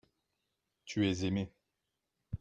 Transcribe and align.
tu 0.85 1.05
es 1.05 1.25
aimé. 1.25 1.53